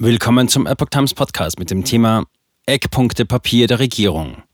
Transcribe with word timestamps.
Willkommen 0.00 0.46
zum 0.46 0.68
Epoch 0.68 0.90
Times 0.90 1.12
Podcast 1.12 1.58
mit 1.58 1.72
dem 1.72 1.82
Thema 1.82 2.22
Eckpunkte 2.66 3.26
Papier 3.26 3.66
der 3.66 3.80
Regierung. 3.80 4.44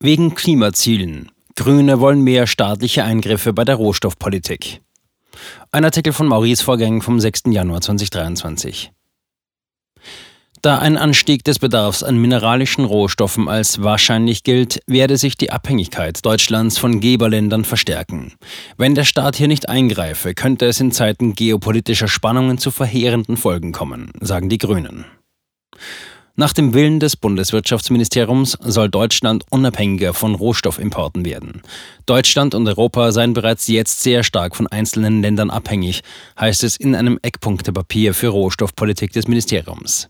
Wegen 0.00 0.34
Klimazielen. 0.34 1.30
Grüne 1.54 2.00
wollen 2.00 2.22
mehr 2.22 2.48
staatliche 2.48 3.04
Eingriffe 3.04 3.52
bei 3.52 3.64
der 3.64 3.76
Rohstoffpolitik. 3.76 4.80
Ein 5.70 5.84
Artikel 5.84 6.12
von 6.12 6.26
Maurice 6.26 6.64
Vorgäng 6.64 7.00
vom 7.00 7.20
6. 7.20 7.42
Januar 7.50 7.80
2023. 7.80 8.90
Da 10.62 10.78
ein 10.78 10.96
Anstieg 10.96 11.44
des 11.44 11.60
Bedarfs 11.60 12.02
an 12.02 12.18
mineralischen 12.18 12.84
Rohstoffen 12.84 13.48
als 13.48 13.80
wahrscheinlich 13.82 14.42
gilt, 14.42 14.80
werde 14.86 15.16
sich 15.16 15.36
die 15.36 15.52
Abhängigkeit 15.52 16.24
Deutschlands 16.26 16.78
von 16.78 17.00
Geberländern 17.00 17.64
verstärken. 17.64 18.32
Wenn 18.76 18.96
der 18.96 19.04
Staat 19.04 19.36
hier 19.36 19.46
nicht 19.46 19.68
eingreife, 19.68 20.34
könnte 20.34 20.66
es 20.66 20.80
in 20.80 20.90
Zeiten 20.90 21.34
geopolitischer 21.34 22.08
Spannungen 22.08 22.58
zu 22.58 22.72
verheerenden 22.72 23.36
Folgen 23.36 23.70
kommen, 23.70 24.10
sagen 24.20 24.48
die 24.48 24.58
Grünen. 24.58 25.04
Nach 26.34 26.52
dem 26.52 26.72
Willen 26.74 27.00
des 27.00 27.16
Bundeswirtschaftsministeriums 27.16 28.58
soll 28.60 28.88
Deutschland 28.88 29.44
unabhängiger 29.50 30.14
von 30.14 30.34
Rohstoffimporten 30.36 31.24
werden. 31.24 31.62
Deutschland 32.06 32.54
und 32.54 32.66
Europa 32.66 33.10
seien 33.12 33.32
bereits 33.32 33.66
jetzt 33.68 34.02
sehr 34.02 34.22
stark 34.22 34.54
von 34.54 34.66
einzelnen 34.68 35.20
Ländern 35.20 35.50
abhängig, 35.50 36.02
heißt 36.38 36.62
es 36.62 36.76
in 36.76 36.94
einem 36.94 37.18
Eckpunktepapier 37.22 38.14
für 38.14 38.28
Rohstoffpolitik 38.28 39.12
des 39.12 39.26
Ministeriums. 39.26 40.08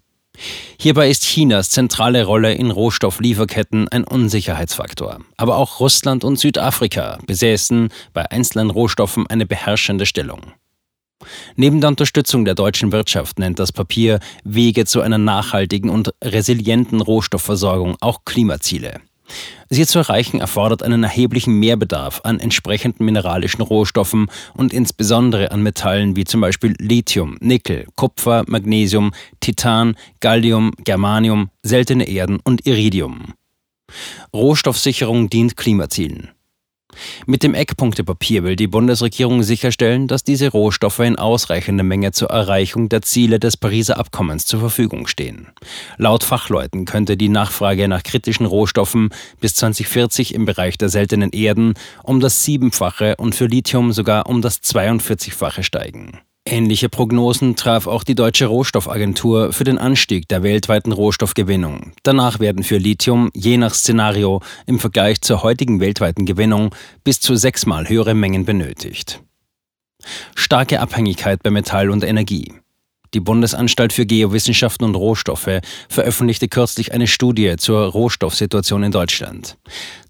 Hierbei 0.78 1.10
ist 1.10 1.24
Chinas 1.24 1.70
zentrale 1.70 2.24
Rolle 2.24 2.54
in 2.54 2.70
Rohstofflieferketten 2.70 3.88
ein 3.88 4.04
Unsicherheitsfaktor. 4.04 5.20
Aber 5.36 5.56
auch 5.56 5.80
Russland 5.80 6.24
und 6.24 6.38
Südafrika 6.38 7.18
besäßen 7.26 7.88
bei 8.12 8.30
einzelnen 8.30 8.70
Rohstoffen 8.70 9.26
eine 9.26 9.46
beherrschende 9.46 10.06
Stellung. 10.06 10.52
Neben 11.56 11.80
der 11.80 11.88
Unterstützung 11.88 12.44
der 12.44 12.54
deutschen 12.54 12.92
Wirtschaft 12.92 13.38
nennt 13.38 13.58
das 13.58 13.72
Papier 13.72 14.20
Wege 14.44 14.86
zu 14.86 15.00
einer 15.00 15.18
nachhaltigen 15.18 15.90
und 15.90 16.12
resilienten 16.22 17.00
Rohstoffversorgung 17.00 17.96
auch 18.00 18.24
Klimaziele. 18.24 19.00
Sie 19.68 19.86
zu 19.86 19.98
erreichen 19.98 20.40
erfordert 20.40 20.82
einen 20.82 21.02
erheblichen 21.02 21.54
Mehrbedarf 21.54 22.20
an 22.24 22.40
entsprechenden 22.40 23.04
mineralischen 23.04 23.62
Rohstoffen 23.62 24.30
und 24.54 24.72
insbesondere 24.72 25.50
an 25.50 25.62
Metallen 25.62 26.16
wie 26.16 26.24
zum 26.24 26.40
Beispiel 26.40 26.74
Lithium, 26.78 27.36
Nickel, 27.40 27.86
Kupfer, 27.96 28.44
Magnesium, 28.46 29.12
Titan, 29.40 29.96
Gallium, 30.20 30.72
Germanium, 30.84 31.50
seltene 31.62 32.08
Erden 32.08 32.40
und 32.42 32.66
Iridium. 32.66 33.34
Rohstoffsicherung 34.32 35.30
dient 35.30 35.56
Klimazielen. 35.56 36.30
Mit 37.26 37.42
dem 37.42 37.54
Eckpunktepapier 37.54 38.44
will 38.44 38.56
die 38.56 38.66
Bundesregierung 38.66 39.42
sicherstellen, 39.42 40.08
dass 40.08 40.24
diese 40.24 40.48
Rohstoffe 40.48 41.00
in 41.00 41.16
ausreichender 41.16 41.84
Menge 41.84 42.12
zur 42.12 42.30
Erreichung 42.30 42.88
der 42.88 43.02
Ziele 43.02 43.38
des 43.38 43.56
Pariser 43.56 43.98
Abkommens 43.98 44.46
zur 44.46 44.60
Verfügung 44.60 45.06
stehen. 45.06 45.48
Laut 45.96 46.24
Fachleuten 46.24 46.84
könnte 46.84 47.16
die 47.16 47.28
Nachfrage 47.28 47.88
nach 47.88 48.02
kritischen 48.02 48.46
Rohstoffen 48.46 49.10
bis 49.40 49.54
2040 49.54 50.34
im 50.34 50.44
Bereich 50.44 50.78
der 50.78 50.88
seltenen 50.88 51.30
Erden 51.30 51.74
um 52.02 52.20
das 52.20 52.44
Siebenfache 52.44 53.16
und 53.16 53.34
für 53.34 53.46
Lithium 53.46 53.92
sogar 53.92 54.26
um 54.26 54.42
das 54.42 54.62
42-fache 54.62 55.62
steigen. 55.62 56.18
Ähnliche 56.50 56.88
Prognosen 56.88 57.56
traf 57.56 57.86
auch 57.86 58.02
die 58.02 58.14
Deutsche 58.14 58.46
Rohstoffagentur 58.46 59.52
für 59.52 59.64
den 59.64 59.76
Anstieg 59.76 60.28
der 60.28 60.42
weltweiten 60.42 60.92
Rohstoffgewinnung. 60.92 61.92
Danach 62.04 62.40
werden 62.40 62.64
für 62.64 62.78
Lithium 62.78 63.30
je 63.34 63.58
nach 63.58 63.74
Szenario 63.74 64.40
im 64.64 64.78
Vergleich 64.78 65.20
zur 65.20 65.42
heutigen 65.42 65.78
weltweiten 65.78 66.24
Gewinnung 66.24 66.74
bis 67.04 67.20
zu 67.20 67.36
sechsmal 67.36 67.86
höhere 67.90 68.14
Mengen 68.14 68.46
benötigt. 68.46 69.22
Starke 70.34 70.80
Abhängigkeit 70.80 71.42
bei 71.42 71.50
Metall 71.50 71.90
und 71.90 72.02
Energie. 72.02 72.54
Die 73.14 73.20
Bundesanstalt 73.20 73.92
für 73.92 74.06
Geowissenschaften 74.06 74.84
und 74.84 74.94
Rohstoffe 74.94 75.60
veröffentlichte 75.88 76.48
kürzlich 76.48 76.92
eine 76.92 77.06
Studie 77.06 77.56
zur 77.56 77.86
Rohstoffsituation 77.86 78.82
in 78.82 78.92
Deutschland. 78.92 79.56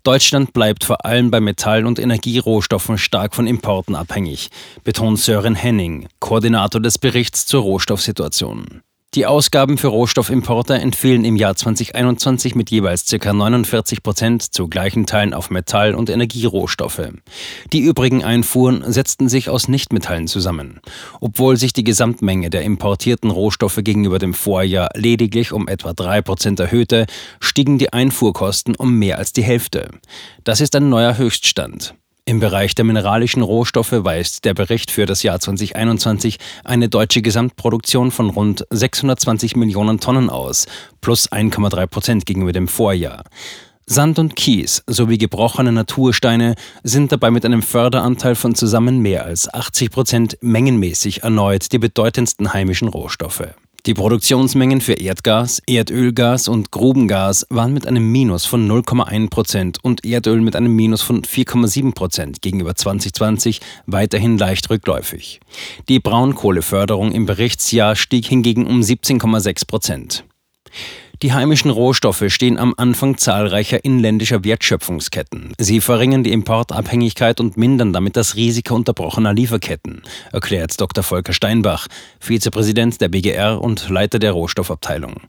Deutschland 0.03 0.53
bleibt 0.53 0.85
vor 0.85 1.05
allem 1.05 1.31
bei 1.31 1.41
Metall- 1.41 1.87
und 1.87 1.99
Energierohstoffen 1.99 2.99
stark 2.99 3.35
von 3.35 3.47
Importen 3.47 3.95
abhängig, 3.95 4.51
betont 4.85 5.19
Sören 5.19 5.55
Henning, 5.55 6.09
Koordinator 6.19 6.81
des 6.81 6.99
Berichts 6.99 7.47
zur 7.47 7.63
Rohstoffsituation. 7.63 8.83
Die 9.15 9.25
Ausgaben 9.25 9.79
für 9.79 9.89
Rohstoffimporte 9.89 10.75
entfielen 10.75 11.25
im 11.25 11.35
Jahr 11.35 11.57
2021 11.57 12.55
mit 12.55 12.71
jeweils 12.71 13.07
ca. 13.09 13.33
49 13.33 14.03
Prozent 14.03 14.43
zu 14.43 14.69
gleichen 14.69 15.07
Teilen 15.07 15.33
auf 15.33 15.49
Metall- 15.49 15.95
und 15.95 16.11
Energierohstoffe. 16.11 17.09
Die 17.73 17.81
übrigen 17.81 18.23
Einfuhren 18.23 18.85
setzten 18.93 19.31
sich 19.31 19.49
aus 19.49 19.67
Nichtmetallen 19.67 20.29
zusammen. 20.29 20.81
Obwohl 21.23 21.57
sich 21.57 21.73
die 21.73 21.85
Gesamtmenge 21.85 22.51
der 22.51 22.65
importierten 22.65 23.31
Rohstoffe 23.31 23.81
gegenüber 23.83 24.19
dem 24.19 24.35
Vorjahr 24.35 24.91
lediglich 24.95 25.53
um 25.53 25.69
etwa 25.69 25.95
3 25.95 26.21
Prozent 26.21 26.61
erhöhte, 26.61 27.07
stiegen 27.41 27.79
die 27.79 27.95
Einfuhrkosten 27.95 28.77
um 28.77 28.93
mehr 28.99 29.17
als 29.17 29.33
die 29.33 29.43
Hälfte. 29.43 29.89
Das 30.45 30.61
ist 30.61 30.77
ein 30.77 30.91
neuer 30.91 31.17
Höchststand. 31.17 31.95
Im 32.29 32.41
Bereich 32.41 32.75
der 32.75 32.85
mineralischen 32.85 33.41
Rohstoffe 33.41 33.91
weist 33.91 34.45
der 34.45 34.53
Bericht 34.53 34.91
für 34.91 35.07
das 35.07 35.23
Jahr 35.23 35.41
2021 35.41 36.37
eine 36.63 36.91
deutsche 36.91 37.23
Gesamtproduktion 37.23 38.11
von 38.11 38.29
rund 38.29 38.67
620 38.69 39.57
Millionen 39.57 39.99
Tonnen 39.99 40.29
aus, 40.29 40.67
plus 41.01 41.33
1,3 41.33 41.87
Prozent 41.87 42.27
gegenüber 42.27 42.53
dem 42.53 42.69
Vorjahr. 42.69 43.25
Sand 43.87 44.19
und 44.19 44.37
Kies 44.37 44.83
sowie 44.87 45.17
gebrochene 45.17 45.73
Natursteine 45.73 46.57
sind 46.83 47.13
dabei 47.13 47.31
mit 47.31 47.47
einem 47.47 47.63
Förderanteil 47.63 48.35
von 48.35 48.55
zusammen 48.55 48.99
mehr 48.99 49.25
als 49.25 49.51
80 49.55 49.91
Prozent 49.91 50.37
mengenmäßig 50.43 51.23
erneut 51.23 51.73
die 51.73 51.79
bedeutendsten 51.79 52.53
heimischen 52.53 52.89
Rohstoffe. 52.89 53.55
Die 53.87 53.95
Produktionsmengen 53.95 54.81
für 54.81 54.95
Erdgas, 54.95 55.63
Erdölgas 55.67 56.49
und 56.49 56.73
Grubengas 56.73 57.47
waren 57.49 57.73
mit 57.73 57.87
einem 57.87 58.11
Minus 58.11 58.45
von 58.45 58.69
0,1 58.69 59.31
Prozent 59.31 59.79
und 59.83 60.05
Erdöl 60.05 60.41
mit 60.41 60.57
einem 60.57 60.75
Minus 60.75 61.01
von 61.01 61.23
4,7 61.23 61.95
Prozent 61.95 62.43
gegenüber 62.43 62.75
2020 62.75 63.61
weiterhin 63.87 64.37
leicht 64.37 64.69
rückläufig. 64.69 65.41
Die 65.89 66.01
Braunkohleförderung 66.01 67.13
im 67.13 67.25
Berichtsjahr 67.25 67.95
stieg 67.95 68.27
hingegen 68.27 68.67
um 68.67 68.81
17,6 68.81 69.67
Prozent. 69.67 70.25
Die 71.23 71.33
heimischen 71.33 71.73
Rohstoffe 71.73 72.25
stehen 72.29 72.59
am 72.59 72.75
Anfang 72.77 73.19
zahlreicher 73.19 73.85
inländischer 73.85 74.45
Wertschöpfungsketten. 74.45 75.53
Sie 75.59 75.81
verringern 75.81 76.23
die 76.23 76.31
Importabhängigkeit 76.31 77.41
und 77.41 77.57
mindern 77.57 77.93
damit 77.93 78.17
das 78.17 78.37
Risiko 78.37 78.77
unterbrochener 78.77 79.35
Lieferketten, 79.35 80.03
erklärt 80.33 80.81
Dr. 80.81 81.03
Volker 81.03 81.33
Steinbach, 81.33 81.89
Vizepräsident 82.21 83.01
der 83.01 83.09
BGR 83.09 83.61
und 83.61 83.89
Leiter 83.89 84.21
der 84.21 84.31
Rohstoffabteilung. 84.31 85.23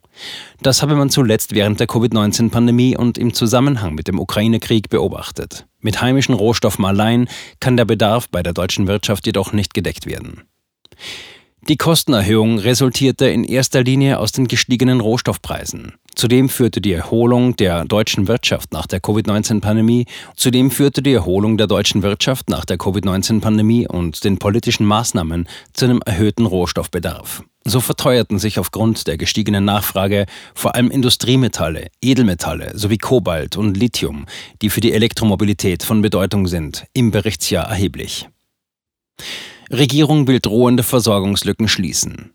Das 0.61 0.83
habe 0.83 0.95
man 0.95 1.09
zuletzt 1.09 1.55
während 1.55 1.79
der 1.79 1.87
Covid-19-Pandemie 1.87 2.95
und 2.95 3.17
im 3.17 3.33
Zusammenhang 3.33 3.95
mit 3.95 4.07
dem 4.07 4.19
Ukraine-Krieg 4.19 4.89
beobachtet. 4.89 5.65
Mit 5.79 6.01
heimischen 6.01 6.35
Rohstoffen 6.35 6.85
allein 6.85 7.27
kann 7.59 7.77
der 7.77 7.85
Bedarf 7.85 8.29
bei 8.29 8.43
der 8.43 8.53
deutschen 8.53 8.87
Wirtschaft 8.87 9.25
jedoch 9.25 9.53
nicht 9.53 9.73
gedeckt 9.73 10.05
werden. 10.05 10.43
Die 11.67 11.77
Kostenerhöhung 11.77 12.57
resultierte 12.57 13.27
in 13.27 13.43
erster 13.43 13.83
Linie 13.83 14.19
aus 14.19 14.31
den 14.31 14.47
gestiegenen 14.47 15.01
Rohstoffpreisen. 15.01 15.93
Zudem 16.15 16.49
führte 16.49 16.81
die 16.81 16.93
Erholung 16.93 17.55
der 17.57 17.85
deutschen 17.85 18.27
Wirtschaft 18.27 18.71
nach 18.71 18.87
der 18.87 19.01
Covid-19-Pandemie, 19.01 20.05
zudem 20.35 20.71
führte 20.71 21.01
die 21.01 21.13
Erholung 21.13 21.57
der 21.57 21.67
deutschen 21.67 22.01
Wirtschaft 22.01 22.49
nach 22.49 22.65
der 22.65 22.77
Covid-19-Pandemie 22.77 23.87
und 23.87 24.23
den 24.23 24.37
politischen 24.37 24.85
Maßnahmen 24.85 25.47
zu 25.73 25.85
einem 25.85 26.01
erhöhten 26.05 26.45
Rohstoffbedarf. 26.45 27.43
So 27.65 27.81
verteuerten 27.81 28.39
sich 28.39 28.57
aufgrund 28.57 29.07
der 29.07 29.17
gestiegenen 29.17 29.65
Nachfrage 29.65 30.25
vor 30.55 30.75
allem 30.75 30.89
Industriemetalle, 30.89 31.89
Edelmetalle 32.01 32.77
sowie 32.77 32.97
Kobalt 32.97 33.57
und 33.57 33.75
Lithium, 33.75 34.25
die 34.61 34.69
für 34.69 34.81
die 34.81 34.93
Elektromobilität 34.93 35.83
von 35.83 36.01
Bedeutung 36.01 36.47
sind, 36.47 36.85
im 36.93 37.11
Berichtsjahr 37.11 37.67
erheblich. 37.67 38.27
Regierung 39.71 40.27
will 40.27 40.39
drohende 40.39 40.83
Versorgungslücken 40.83 41.67
schließen. 41.67 42.31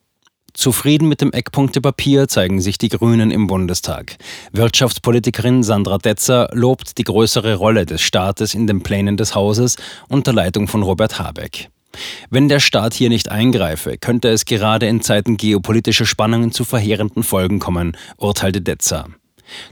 Zufrieden 0.52 1.08
mit 1.08 1.20
dem 1.20 1.32
Eckpunktepapier 1.32 2.28
zeigen 2.28 2.60
sich 2.60 2.78
die 2.78 2.88
Grünen 2.88 3.32
im 3.32 3.48
Bundestag. 3.48 4.16
Wirtschaftspolitikerin 4.52 5.64
Sandra 5.64 5.98
Detzer 5.98 6.48
lobt 6.52 6.96
die 6.96 7.02
größere 7.02 7.56
Rolle 7.56 7.86
des 7.86 8.02
Staates 8.02 8.54
in 8.54 8.68
den 8.68 8.84
Plänen 8.84 9.16
des 9.16 9.34
Hauses 9.34 9.76
unter 10.08 10.32
Leitung 10.32 10.68
von 10.68 10.84
Robert 10.84 11.18
Habeck. 11.18 11.70
Wenn 12.30 12.48
der 12.48 12.60
Staat 12.60 12.94
hier 12.94 13.08
nicht 13.08 13.30
eingreife, 13.32 13.98
könnte 13.98 14.28
es 14.28 14.44
gerade 14.44 14.86
in 14.86 15.00
Zeiten 15.00 15.36
geopolitischer 15.36 16.06
Spannungen 16.06 16.52
zu 16.52 16.64
verheerenden 16.64 17.24
Folgen 17.24 17.58
kommen, 17.58 17.96
urteilte 18.16 18.60
Detzer. 18.60 19.08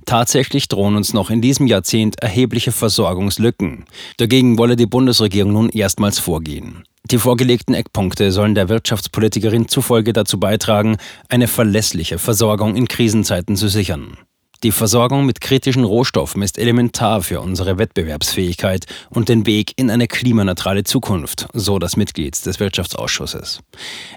Tatsächlich 0.04 0.66
drohen 0.66 0.96
uns 0.96 1.14
noch 1.14 1.30
in 1.30 1.40
diesem 1.40 1.68
Jahrzehnt 1.68 2.20
erhebliche 2.20 2.72
Versorgungslücken. 2.72 3.84
Dagegen 4.16 4.58
wolle 4.58 4.74
die 4.74 4.86
Bundesregierung 4.86 5.52
nun 5.52 5.68
erstmals 5.68 6.18
vorgehen. 6.18 6.84
Die 7.10 7.18
vorgelegten 7.18 7.74
Eckpunkte 7.74 8.30
sollen 8.32 8.54
der 8.54 8.68
Wirtschaftspolitikerin 8.68 9.68
zufolge 9.68 10.12
dazu 10.12 10.38
beitragen, 10.38 10.96
eine 11.28 11.48
verlässliche 11.48 12.18
Versorgung 12.18 12.76
in 12.76 12.88
Krisenzeiten 12.88 13.56
zu 13.56 13.68
sichern. 13.68 14.16
Die 14.62 14.70
Versorgung 14.70 15.26
mit 15.26 15.40
kritischen 15.40 15.82
Rohstoffen 15.82 16.40
ist 16.40 16.56
elementar 16.56 17.22
für 17.22 17.40
unsere 17.40 17.78
Wettbewerbsfähigkeit 17.78 18.86
und 19.10 19.28
den 19.28 19.44
Weg 19.44 19.72
in 19.74 19.90
eine 19.90 20.06
klimaneutrale 20.06 20.84
Zukunft, 20.84 21.48
so 21.52 21.80
das 21.80 21.96
Mitglied 21.96 22.46
des 22.46 22.60
Wirtschaftsausschusses. 22.60 23.60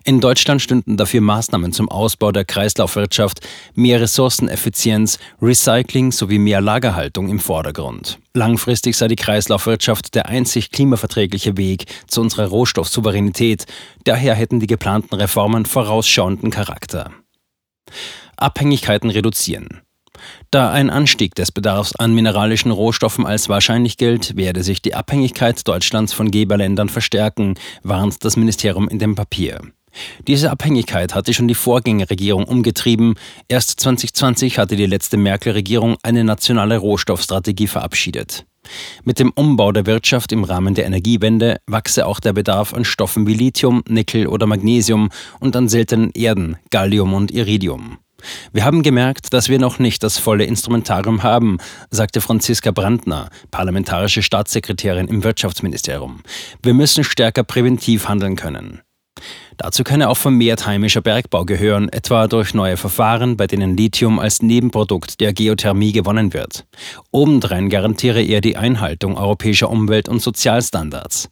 In 0.03 0.21
Deutschland 0.21 0.61
stünden 0.61 0.97
dafür 0.97 1.21
Maßnahmen 1.21 1.73
zum 1.73 1.89
Ausbau 1.89 2.31
der 2.31 2.45
Kreislaufwirtschaft, 2.45 3.39
mehr 3.73 3.99
Ressourceneffizienz, 3.99 5.17
Recycling 5.41 6.11
sowie 6.11 6.37
mehr 6.37 6.61
Lagerhaltung 6.61 7.27
im 7.27 7.39
Vordergrund. 7.39 8.19
Langfristig 8.35 8.95
sei 8.97 9.07
die 9.07 9.15
Kreislaufwirtschaft 9.15 10.13
der 10.13 10.27
einzig 10.27 10.69
klimaverträgliche 10.69 11.57
Weg 11.57 11.85
zu 12.05 12.21
unserer 12.21 12.49
Rohstoffsouveränität. 12.49 13.65
Daher 14.03 14.35
hätten 14.35 14.59
die 14.59 14.67
geplanten 14.67 15.15
Reformen 15.15 15.65
vorausschauenden 15.65 16.51
Charakter. 16.51 17.09
Abhängigkeiten 18.37 19.09
reduzieren. 19.09 19.84
Da 20.51 20.71
ein 20.71 20.89
Anstieg 20.89 21.35
des 21.35 21.51
Bedarfs 21.51 21.95
an 21.95 22.13
mineralischen 22.13 22.71
Rohstoffen 22.71 23.25
als 23.25 23.49
wahrscheinlich 23.49 23.97
gilt, 23.97 24.35
werde 24.35 24.63
sich 24.63 24.81
die 24.81 24.95
Abhängigkeit 24.95 25.67
Deutschlands 25.67 26.13
von 26.13 26.31
Geberländern 26.31 26.89
verstärken, 26.89 27.55
warnt 27.83 28.23
das 28.23 28.37
Ministerium 28.37 28.87
in 28.87 28.99
dem 28.99 29.15
Papier. 29.15 29.61
Diese 30.27 30.51
Abhängigkeit 30.51 31.15
hatte 31.15 31.33
schon 31.33 31.47
die 31.47 31.55
Vorgängerregierung 31.55 32.45
umgetrieben. 32.45 33.15
Erst 33.47 33.79
2020 33.79 34.59
hatte 34.59 34.75
die 34.75 34.85
letzte 34.85 35.17
Merkel-Regierung 35.17 35.97
eine 36.03 36.23
nationale 36.23 36.77
Rohstoffstrategie 36.77 37.67
verabschiedet. 37.67 38.45
Mit 39.03 39.19
dem 39.19 39.31
Umbau 39.31 39.71
der 39.71 39.85
Wirtschaft 39.85 40.31
im 40.31 40.43
Rahmen 40.43 40.73
der 40.73 40.85
Energiewende 40.85 41.57
wachse 41.67 42.07
auch 42.07 42.19
der 42.19 42.33
Bedarf 42.33 42.73
an 42.73 42.83
Stoffen 42.83 43.27
wie 43.27 43.35
Lithium, 43.35 43.83
Nickel 43.87 44.27
oder 44.27 44.47
Magnesium 44.47 45.09
und 45.39 45.55
an 45.55 45.69
seltenen 45.69 46.11
Erden, 46.11 46.57
Gallium 46.71 47.13
und 47.13 47.31
Iridium. 47.31 47.99
Wir 48.53 48.65
haben 48.65 48.83
gemerkt, 48.83 49.33
dass 49.33 49.49
wir 49.49 49.59
noch 49.59 49.79
nicht 49.79 50.03
das 50.03 50.17
volle 50.17 50.45
Instrumentarium 50.45 51.23
haben, 51.23 51.57
sagte 51.89 52.21
Franziska 52.21 52.71
Brandner, 52.71 53.29
parlamentarische 53.51 54.21
Staatssekretärin 54.21 55.07
im 55.07 55.23
Wirtschaftsministerium. 55.23 56.21
Wir 56.61 56.73
müssen 56.73 57.03
stärker 57.03 57.43
präventiv 57.43 58.07
handeln 58.07 58.35
können. 58.35 58.81
Dazu 59.57 59.83
könne 59.83 60.09
auch 60.09 60.17
vermehrt 60.17 60.65
heimischer 60.65 61.01
Bergbau 61.01 61.45
gehören, 61.45 61.87
etwa 61.89 62.27
durch 62.27 62.53
neue 62.53 62.75
Verfahren, 62.75 63.37
bei 63.37 63.47
denen 63.47 63.77
Lithium 63.77 64.19
als 64.19 64.41
Nebenprodukt 64.41 65.21
der 65.21 65.33
Geothermie 65.33 65.93
gewonnen 65.93 66.33
wird. 66.33 66.65
Obendrein 67.11 67.69
garantiere 67.69 68.21
er 68.21 68.41
die 68.41 68.57
Einhaltung 68.57 69.17
europäischer 69.17 69.69
Umwelt- 69.69 70.09
und 70.09 70.21
Sozialstandards. 70.21 71.29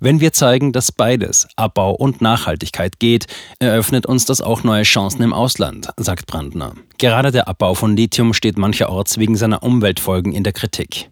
Wenn 0.00 0.20
wir 0.20 0.32
zeigen, 0.32 0.72
dass 0.72 0.92
beides, 0.92 1.48
Abbau 1.56 1.92
und 1.92 2.20
Nachhaltigkeit 2.20 2.98
geht, 2.98 3.26
eröffnet 3.58 4.06
uns 4.06 4.24
das 4.24 4.40
auch 4.40 4.64
neue 4.64 4.84
Chancen 4.84 5.22
im 5.22 5.32
Ausland, 5.32 5.88
sagt 5.96 6.26
Brandner. 6.26 6.74
Gerade 6.98 7.30
der 7.30 7.48
Abbau 7.48 7.74
von 7.74 7.96
Lithium 7.96 8.34
steht 8.34 8.58
mancherorts 8.58 9.18
wegen 9.18 9.36
seiner 9.36 9.62
Umweltfolgen 9.62 10.32
in 10.32 10.44
der 10.44 10.52
Kritik. 10.52 11.10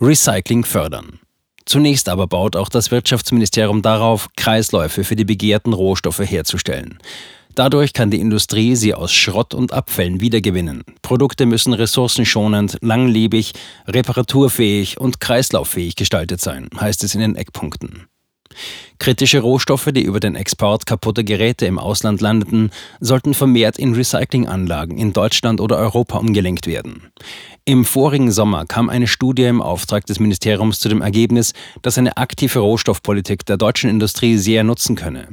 Recycling 0.00 0.64
fördern. 0.64 1.20
Zunächst 1.66 2.08
aber 2.08 2.26
baut 2.26 2.56
auch 2.56 2.68
das 2.68 2.90
Wirtschaftsministerium 2.90 3.82
darauf, 3.82 4.28
Kreisläufe 4.36 5.04
für 5.04 5.14
die 5.14 5.24
begehrten 5.24 5.72
Rohstoffe 5.72 6.20
herzustellen. 6.20 6.98
Dadurch 7.54 7.92
kann 7.92 8.10
die 8.10 8.20
Industrie 8.20 8.76
sie 8.76 8.94
aus 8.94 9.12
Schrott 9.12 9.54
und 9.54 9.72
Abfällen 9.72 10.20
wiedergewinnen. 10.20 10.84
Produkte 11.02 11.46
müssen 11.46 11.72
ressourcenschonend, 11.72 12.78
langlebig, 12.80 13.52
reparaturfähig 13.86 15.00
und 15.00 15.20
kreislauffähig 15.20 15.96
gestaltet 15.96 16.40
sein, 16.40 16.68
heißt 16.78 17.04
es 17.04 17.14
in 17.14 17.20
den 17.20 17.36
Eckpunkten. 17.36 18.06
Kritische 18.98 19.40
Rohstoffe, 19.40 19.88
die 19.92 20.02
über 20.02 20.20
den 20.20 20.34
Export 20.34 20.84
kaputter 20.84 21.22
Geräte 21.22 21.66
im 21.66 21.78
Ausland 21.78 22.20
landeten, 22.20 22.70
sollten 23.00 23.32
vermehrt 23.32 23.78
in 23.78 23.94
Recyclinganlagen 23.94 24.98
in 24.98 25.12
Deutschland 25.12 25.60
oder 25.60 25.78
Europa 25.78 26.18
umgelenkt 26.18 26.66
werden. 26.66 27.10
Im 27.64 27.84
vorigen 27.84 28.32
Sommer 28.32 28.66
kam 28.66 28.90
eine 28.90 29.06
Studie 29.06 29.44
im 29.44 29.62
Auftrag 29.62 30.04
des 30.06 30.20
Ministeriums 30.20 30.80
zu 30.80 30.88
dem 30.88 31.00
Ergebnis, 31.00 31.54
dass 31.82 31.98
eine 31.98 32.16
aktive 32.16 32.58
Rohstoffpolitik 32.58 33.46
der 33.46 33.56
deutschen 33.56 33.88
Industrie 33.88 34.36
sehr 34.36 34.64
nutzen 34.64 34.96
könne. 34.96 35.28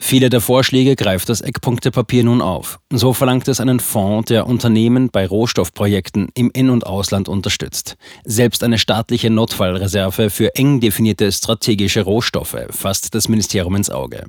Viele 0.00 0.28
der 0.28 0.40
Vorschläge 0.40 0.96
greift 0.96 1.28
das 1.28 1.40
Eckpunktepapier 1.40 2.24
nun 2.24 2.42
auf. 2.42 2.78
So 2.92 3.12
verlangt 3.12 3.48
es 3.48 3.60
einen 3.60 3.80
Fonds, 3.80 4.28
der 4.28 4.46
Unternehmen 4.46 5.08
bei 5.10 5.26
Rohstoffprojekten 5.26 6.28
im 6.34 6.50
In- 6.50 6.70
und 6.70 6.84
Ausland 6.84 7.28
unterstützt. 7.28 7.96
Selbst 8.24 8.64
eine 8.64 8.78
staatliche 8.78 9.30
Notfallreserve 9.30 10.30
für 10.30 10.54
eng 10.56 10.80
definierte 10.80 11.30
strategische 11.30 12.02
Rohstoffe 12.02 12.66
fasst 12.70 13.14
das 13.14 13.28
Ministerium 13.28 13.76
ins 13.76 13.88
Auge. 13.88 14.26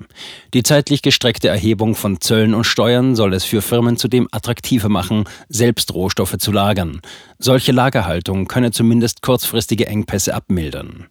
Die 0.54 0.64
zeitlich 0.64 1.02
gestreckte 1.02 1.50
Erhebung 1.50 1.96
von 1.96 2.22
Zöllen 2.22 2.54
und 2.54 2.64
Steuern 2.64 3.16
soll 3.16 3.34
es 3.34 3.44
für 3.44 3.62
Firmen 3.62 3.98
zudem 3.98 4.28
attraktiver 4.32 4.90
machen, 4.90 5.26
selbst 5.50 5.94
Rohstoffe 5.94 6.38
zu 6.38 6.52
lagern. 6.52 7.02
Solche 7.40 7.72
Lagerhaltung 7.72 8.48
könne 8.48 8.72
zumindest 8.72 9.22
kurzfristige 9.22 9.88
Engpässe 9.88 10.36
abmildern. 10.36 11.08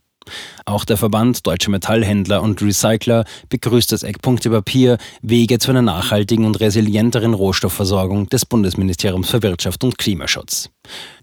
Auch 0.65 0.85
der 0.85 0.97
Verband 0.97 1.47
Deutsche 1.47 1.71
Metallhändler 1.71 2.43
und 2.43 2.63
Recycler 2.63 3.25
begrüßt 3.49 3.93
das 3.93 4.03
Eckpunktepapier 4.03 4.99
Wege 5.23 5.59
zu 5.59 5.71
einer 5.71 5.83
nachhaltigen 5.83 6.45
und 6.45 6.61
resilienteren 6.61 7.35
Rohstoffversorgung 7.35 8.29
des 8.29 8.47
Bundesministeriums 8.47 9.31
für 9.31 9.43
Wirtschaft 9.43 9.85
und 9.85 9.99
Klimaschutz. 9.99 10.71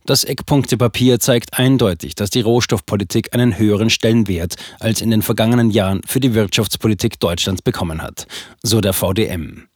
Das 0.06 0.24
Eckpunktepapier 0.24 1.20
zeigt 1.20 1.58
eindeutig, 1.58 2.16
dass 2.16 2.30
die 2.30 2.42
Rohstoffpolitik 2.42 3.34
einen 3.34 3.58
höheren 3.58 3.90
Stellenwert 3.90 4.56
als 4.80 5.02
in 5.02 5.12
den 5.12 5.22
vergangenen 5.22 5.70
Jahren 5.72 6.02
für 6.06 6.20
die 6.20 6.34
Wirtschaftspolitik 6.34 7.20
Deutschlands 7.20 7.62
bekommen 7.62 8.02
hat, 8.02 8.28
so 8.64 8.82
der 8.82 8.94
VDM. 8.94 9.68